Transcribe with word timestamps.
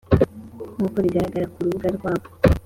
nkuko 0.75 0.97
bigaragara 1.05 1.49
ku 1.51 1.57
rubuga 1.65 1.87
rwabo 1.97 2.27